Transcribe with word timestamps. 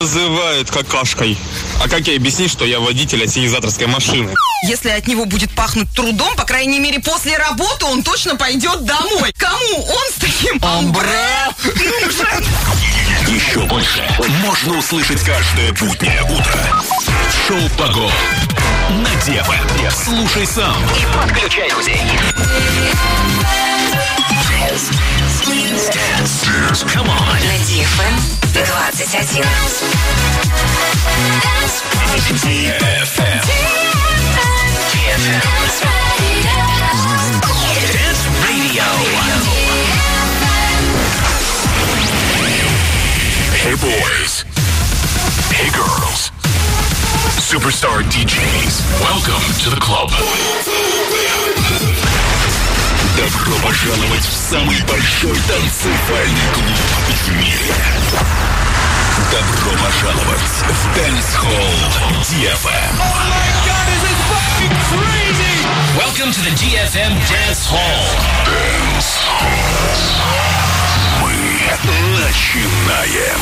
называют 0.00 0.70
какашкой. 0.70 1.36
А 1.82 1.88
как 1.88 2.06
я 2.06 2.16
объяснить, 2.16 2.50
что 2.50 2.64
я 2.64 2.80
водитель 2.80 3.24
ассенизаторской 3.24 3.86
машины? 3.86 4.34
Если 4.62 4.90
от 4.90 5.06
него 5.06 5.24
будет 5.24 5.52
пахнуть 5.54 5.90
трудом, 5.94 6.34
по 6.36 6.44
крайней 6.44 6.78
мере, 6.78 7.00
после 7.00 7.36
работы 7.36 7.86
он 7.86 8.02
точно 8.02 8.36
пойдет 8.36 8.84
домой. 8.84 9.32
Кому 9.36 9.84
он 9.84 10.12
с 10.12 10.20
таким 10.20 10.58
амбре 10.62 11.48
нужен? 11.64 12.44
Еще 13.26 13.60
больше 13.66 14.02
можно 14.44 14.78
услышать 14.78 15.22
каждое 15.22 15.72
буднее 15.72 16.22
утро. 16.22 16.82
Шоу 17.46 17.68
«Погон» 17.76 18.12
на 19.02 19.14
Дева. 19.26 19.56
Слушай 19.90 20.46
сам 20.46 20.76
и 20.96 21.16
подключай 21.16 21.68
друзей. 21.70 22.00
Come 25.78 27.08
on. 27.08 27.38
На 27.38 27.54
DFM 27.62 28.14
21. 28.52 28.88
DFM. 32.42 33.40
Dance 37.92 38.26
Radio. 38.42 38.88
Hey 43.54 43.74
boys. 43.76 44.44
Hey 45.52 45.70
girls. 45.70 46.32
Superstar 47.38 48.02
DJs. 48.02 48.82
Welcome 49.00 49.44
to 49.62 49.70
the 49.70 49.80
club. 49.80 50.10
Добро 53.18 53.52
пожаловать 53.64 54.24
в 54.24 54.32
самый 54.32 54.80
большой 54.82 55.34
танцевальный 55.34 56.48
клуб 56.54 56.66
в 57.08 57.28
мире. 57.32 57.74
Добро 59.32 59.72
пожаловать 59.72 60.38
в 60.38 60.86
Dance 60.96 61.34
Hall 61.42 61.74
DFM. 62.22 62.94
Welcome 65.96 66.30
to 66.30 66.40
the 66.42 66.52
DFM 66.54 67.12
Dance 67.26 67.66
Hall. 67.66 68.06
Dance 68.46 69.18
Hall. 69.26 70.38
Мы 71.22 71.32
начинаем. 72.20 73.38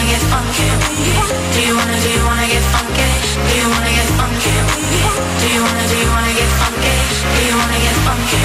Do 0.00 1.60
you 1.60 1.76
wanna, 1.76 2.00
do 2.00 2.08
you 2.08 2.24
wanna 2.24 2.48
get 2.48 2.64
funky? 2.72 3.04
Do 3.36 3.52
you 3.52 3.68
wanna 3.68 3.92
get 3.92 4.08
funky? 4.16 4.48
Do 5.40 5.46
you 5.52 5.60
wanna, 5.60 5.84
do 5.92 5.96
you 6.00 6.08
wanna 6.08 6.32
get 6.32 6.48
funky? 6.56 6.92
Do 7.36 7.40
you 7.44 7.52
wanna 7.52 7.78
get 7.84 7.96
funky? 8.00 8.40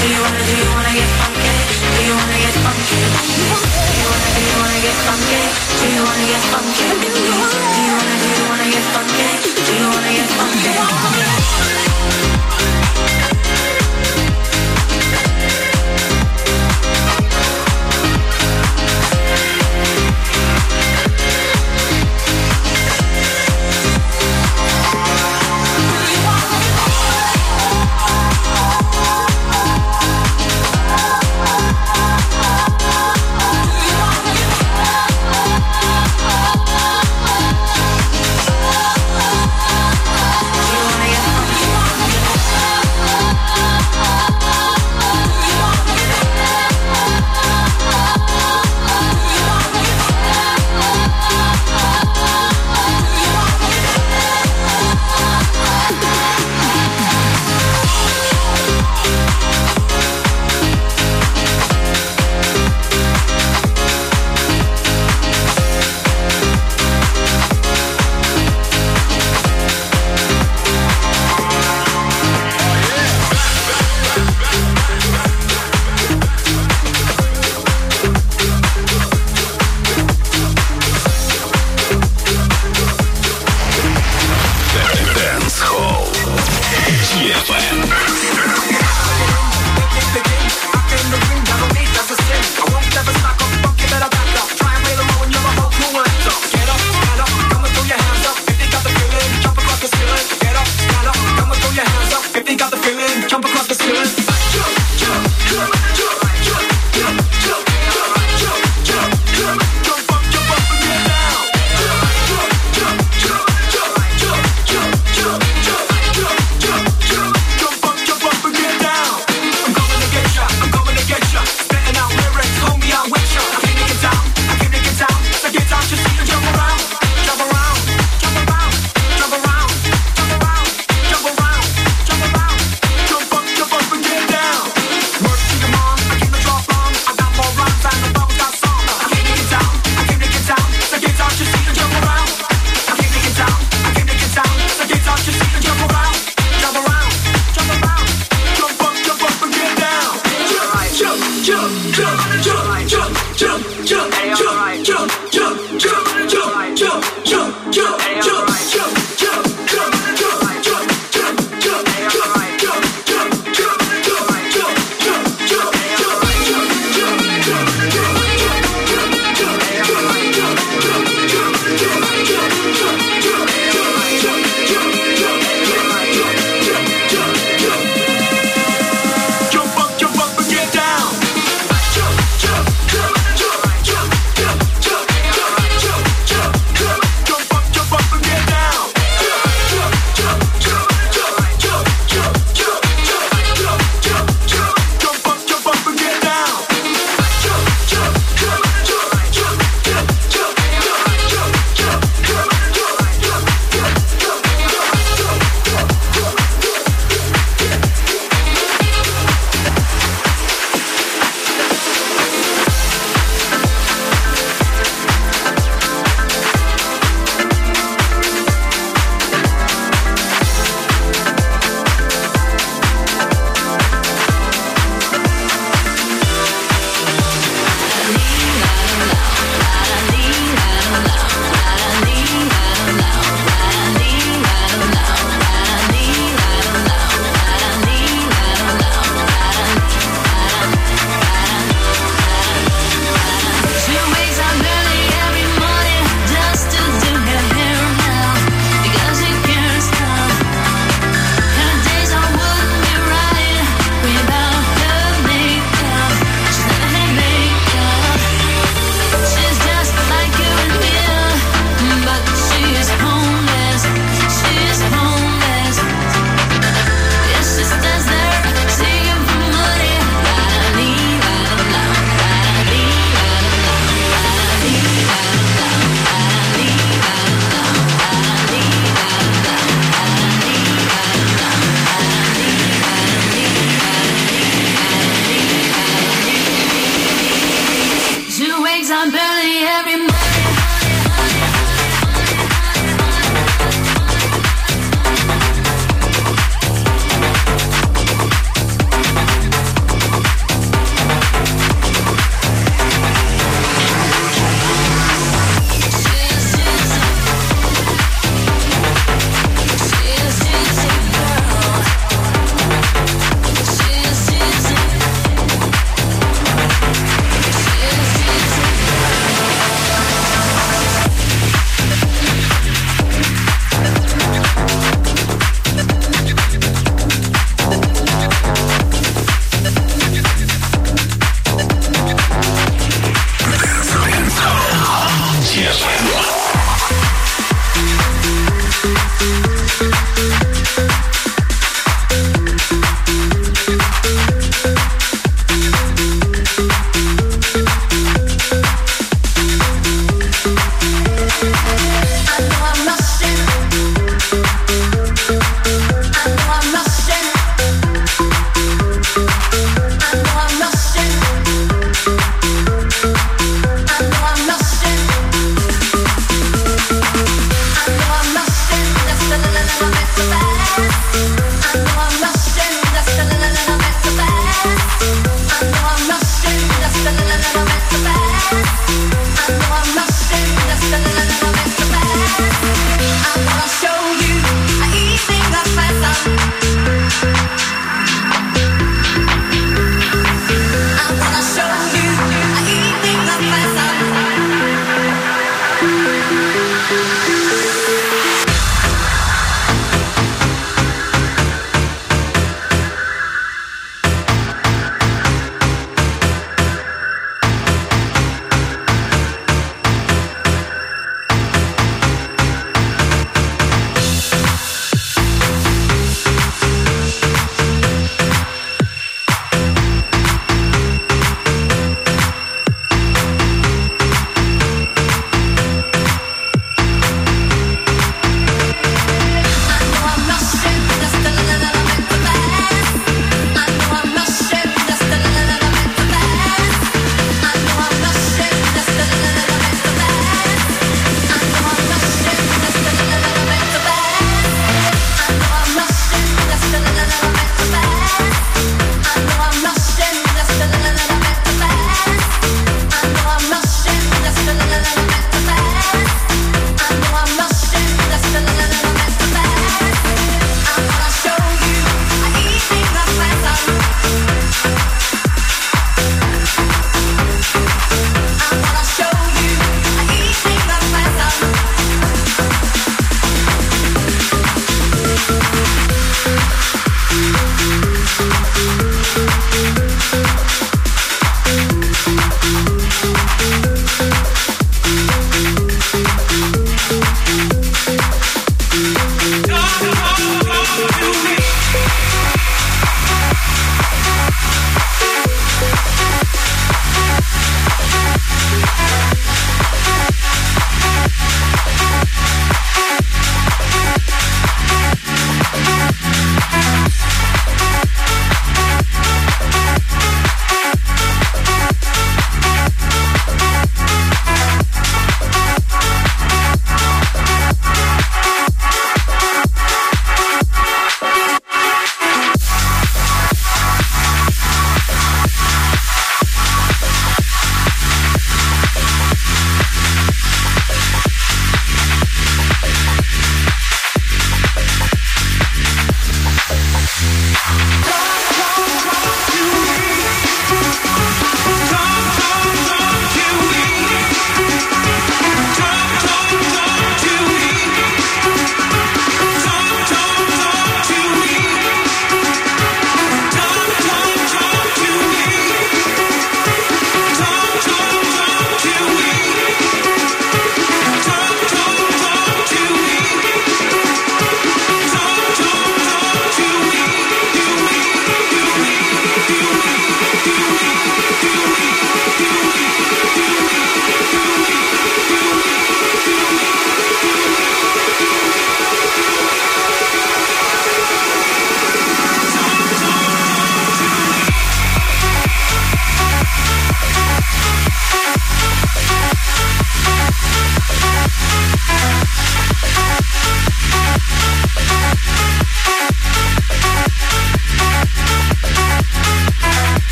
Do 0.00 0.06
you 0.08 0.16
wanna, 0.16 0.40
do 0.48 0.52
you 0.56 0.64
wanna 0.72 0.92
get 0.96 1.08
funky? 1.20 1.52
Do 1.92 2.00
you 2.08 2.14
wanna 2.16 2.38
get 2.40 2.56
funky? 2.64 2.96
Do 3.04 3.92
you 3.92 4.08
wanna, 8.00 8.16
do 8.16 8.28
you 8.32 8.46
wanna 8.48 8.66
get 8.72 8.86
funky? 8.96 9.28
Do 9.66 9.72
you 9.76 9.88
wanna 9.92 10.12
get 10.16 10.28
funky? 10.40 11.21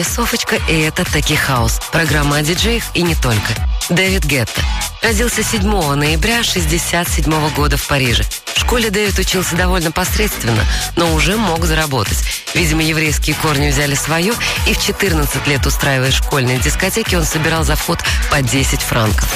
Вами 0.00 0.14
Софочка, 0.14 0.56
и 0.66 0.80
это 0.80 1.04
Таки 1.04 1.36
Хаус. 1.36 1.78
Программа 1.92 2.38
о 2.38 2.42
диджеях 2.42 2.84
и 2.94 3.02
не 3.02 3.14
только. 3.14 3.52
Дэвид 3.90 4.24
Гетта. 4.24 4.62
Родился 5.02 5.42
7 5.42 5.62
ноября 5.94 6.42
67 6.42 7.50
года 7.50 7.76
в 7.76 7.86
Париже. 7.86 8.24
В 8.54 8.60
школе 8.60 8.88
Дэвид 8.88 9.18
учился 9.18 9.56
довольно 9.56 9.92
посредственно, 9.92 10.64
но 10.96 11.12
уже 11.12 11.36
мог 11.36 11.66
заработать. 11.66 12.16
Видимо, 12.54 12.82
еврейские 12.82 13.36
корни 13.36 13.68
взяли 13.68 13.94
свое, 13.94 14.32
и 14.66 14.72
в 14.72 14.82
14 14.82 15.46
лет, 15.46 15.66
устраивая 15.66 16.12
школьные 16.12 16.58
дискотеки, 16.58 17.14
он 17.14 17.26
собирал 17.26 17.64
за 17.64 17.76
вход 17.76 17.98
по 18.30 18.40
10 18.40 18.80
франков. 18.80 19.28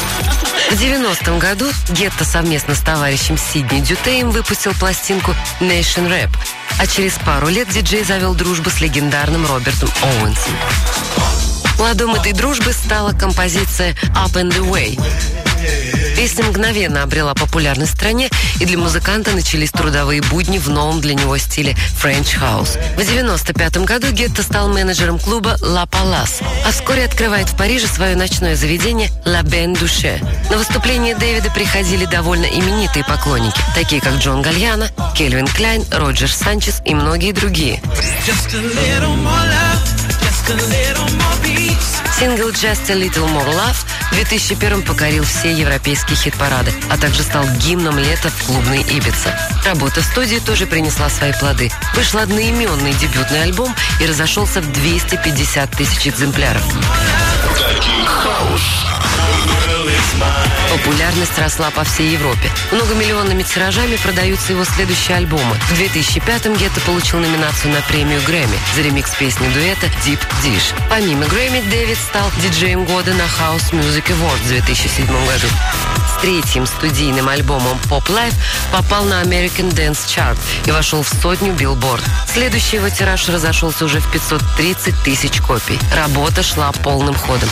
В 0.70 0.74
90-м 0.80 1.38
году 1.40 1.70
Гетто 1.90 2.24
совместно 2.24 2.74
с 2.74 2.80
товарищем 2.80 3.36
Сидни 3.36 3.80
Дютеем 3.80 4.30
выпустил 4.30 4.72
пластинку 4.72 5.32
Nation 5.60 6.08
Rap, 6.08 6.30
а 6.78 6.86
через 6.86 7.14
пару 7.24 7.48
лет 7.48 7.68
диджей 7.68 8.04
завел 8.04 8.34
дружбу 8.34 8.70
с 8.70 8.80
легендарным 8.80 9.46
Робертом 9.46 9.90
Оуэнсом. 10.02 10.52
Плодом 11.76 12.14
этой 12.14 12.32
дружбы 12.32 12.72
стала 12.72 13.12
композиция 13.12 13.94
«Up 14.14 14.34
and 14.34 14.52
Away». 14.58 14.98
Песня 16.24 16.44
мгновенно 16.44 17.02
обрела 17.02 17.34
популярность 17.34 17.92
в 17.92 17.96
стране, 17.96 18.30
и 18.58 18.64
для 18.64 18.78
музыканта 18.78 19.32
начались 19.32 19.70
трудовые 19.70 20.22
будни 20.22 20.56
в 20.56 20.70
новом 20.70 21.02
для 21.02 21.12
него 21.12 21.36
стиле 21.36 21.76
French 22.02 22.40
House. 22.40 22.78
В 22.96 23.04
95 23.04 23.76
году 23.84 24.10
Гетто 24.10 24.42
стал 24.42 24.72
менеджером 24.72 25.18
клуба 25.18 25.58
La 25.60 25.86
Palace, 25.86 26.42
а 26.64 26.70
вскоре 26.72 27.04
открывает 27.04 27.50
в 27.50 27.56
Париже 27.58 27.86
свое 27.88 28.16
ночное 28.16 28.56
заведение 28.56 29.10
La 29.26 29.42
Ben 29.42 29.78
Duche. 29.78 30.18
На 30.50 30.56
выступление 30.56 31.14
Дэвида 31.14 31.50
приходили 31.50 32.06
довольно 32.06 32.46
именитые 32.46 33.04
поклонники, 33.04 33.60
такие 33.74 34.00
как 34.00 34.14
Джон 34.14 34.40
Гальяно, 34.40 34.88
Кельвин 35.14 35.46
Кляйн, 35.46 35.84
Роджер 35.92 36.32
Санчес 36.32 36.80
и 36.86 36.94
многие 36.94 37.32
другие. 37.32 37.82
Сингл 42.18 42.50
«Just 42.50 42.88
a 42.90 42.94
Little 42.94 43.28
More 43.28 43.48
Love» 43.48 43.76
в 44.12 44.14
2001 44.14 44.82
покорил 44.82 45.24
все 45.24 45.52
европейские 45.52 46.16
хит-парады, 46.16 46.72
а 46.88 46.96
также 46.96 47.22
стал 47.22 47.44
гимном 47.58 47.98
лета 47.98 48.28
в 48.28 48.46
клубной 48.46 48.82
Ибице. 48.82 49.36
Работа 49.66 50.00
в 50.00 50.04
студии 50.04 50.36
тоже 50.36 50.66
принесла 50.66 51.08
свои 51.08 51.32
плоды. 51.32 51.72
Вышел 51.96 52.20
одноименный 52.20 52.92
дебютный 52.94 53.42
альбом 53.42 53.74
и 54.00 54.06
разошелся 54.06 54.60
в 54.60 54.72
250 54.72 55.70
тысяч 55.72 56.06
экземпляров. 56.06 56.62
Таки 57.58 58.04
Хаус. 58.06 58.62
Популярность 60.70 61.38
росла 61.38 61.70
по 61.70 61.84
всей 61.84 62.10
Европе. 62.10 62.50
Многомиллионными 62.72 63.42
тиражами 63.42 63.96
продаются 63.96 64.52
его 64.52 64.64
следующие 64.64 65.16
альбомы. 65.16 65.54
В 65.70 65.72
2005-м 65.80 66.56
Гетто 66.56 66.80
получил 66.80 67.20
номинацию 67.20 67.72
на 67.72 67.80
премию 67.82 68.20
Грэмми 68.22 68.58
за 68.74 68.82
ремикс 68.82 69.14
песни 69.14 69.48
дуэта 69.48 69.86
Deep 70.04 70.20
Dish. 70.42 70.74
Помимо 70.90 71.26
Грэмми, 71.26 71.60
Дэвид 71.70 71.96
стал 71.96 72.28
диджеем 72.42 72.84
года 72.84 73.12
на 73.14 73.22
House 73.22 73.72
Music 73.72 74.06
Awards 74.08 74.42
в 74.44 74.48
2007 74.48 75.06
году. 75.06 75.46
С 76.16 76.20
третьим 76.20 76.66
студийным 76.66 77.28
альбомом 77.28 77.78
Pop 77.88 78.06
Life 78.06 78.34
попал 78.72 79.04
на 79.04 79.22
American 79.22 79.70
Dance 79.70 80.06
Chart 80.06 80.36
и 80.66 80.70
вошел 80.70 81.02
в 81.02 81.08
сотню 81.08 81.52
Billboard. 81.52 82.02
Следующий 82.32 82.76
его 82.76 82.88
тираж 82.88 83.28
разошелся 83.28 83.84
уже 83.84 84.00
в 84.00 84.10
530 84.10 84.94
тысяч 85.04 85.40
копий. 85.40 85.78
Работа 85.94 86.42
шла 86.42 86.72
полным 86.72 87.14
ходом. 87.14 87.48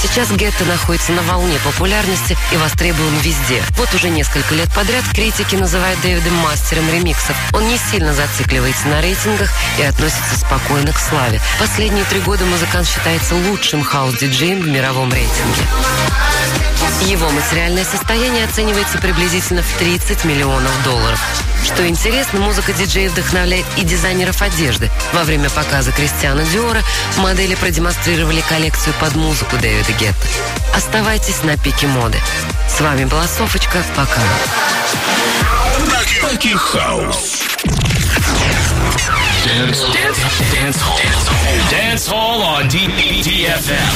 Сейчас 0.00 0.30
Гетто 0.30 0.64
находится 0.64 1.12
на 1.12 1.22
волне 1.22 1.58
популярности 1.64 2.36
и 2.52 2.56
востребован 2.56 3.16
везде. 3.18 3.62
Вот 3.76 3.92
уже 3.94 4.10
несколько 4.10 4.54
лет 4.54 4.72
подряд 4.72 5.04
критики 5.12 5.56
называют 5.56 6.00
Дэвида 6.02 6.30
мастером 6.30 6.88
ремиксов. 6.88 7.36
Он 7.52 7.66
не 7.66 7.76
сильно 7.76 8.14
зацикливается 8.14 8.86
на 8.86 9.00
рейтингах 9.00 9.50
и 9.78 9.82
относится 9.82 10.38
спокойно 10.38 10.92
к 10.92 10.98
славе. 10.98 11.40
Последние 11.58 12.04
три 12.04 12.20
года 12.20 12.44
музыкант 12.44 12.86
считается 12.88 13.34
лучшим 13.34 13.82
хаус-диджеем 13.82 14.60
в 14.60 14.68
мировом 14.68 15.12
рейтинге. 15.12 15.62
Его 17.02 17.28
материальное 17.30 17.84
состояние 17.84 18.44
оценивается 18.44 18.98
приблизительно 18.98 19.62
в 19.62 19.78
30 19.78 20.24
миллионов 20.24 20.72
долларов. 20.84 21.20
Что 21.64 21.86
интересно, 21.86 22.40
музыка 22.40 22.72
диджея 22.72 23.10
вдохновляет 23.10 23.66
и 23.76 23.82
дизайнеров 23.82 24.42
одежды. 24.42 24.90
Во 25.12 25.24
время 25.24 25.50
показа 25.50 25.92
Кристиана 25.92 26.44
Диора 26.44 26.82
модели 27.18 27.54
продемонстрировали 27.54 28.40
коллекцию 28.40 28.94
под 29.00 29.14
музыку 29.16 29.56
Дэвида 29.58 29.87
Гетта. 29.92 30.26
Оставайтесь 30.74 31.42
на 31.42 31.56
пике 31.56 31.86
моды. 31.86 32.18
С 32.68 32.80
вами 32.80 33.04
была 33.04 33.26
Софочка. 33.26 33.82
Пока. 33.96 34.20
Таки 36.30 36.54
Хаус. 36.54 37.42
Dance, 39.44 39.82
dance, 39.92 40.18
dance 40.52 40.80
hall. 40.82 41.00
Dance 41.70 42.06
hall 42.08 42.42
on 42.42 42.68
D- 42.68 42.88
DFM. 43.22 43.88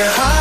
Your 0.00 0.08
heart 0.08 0.39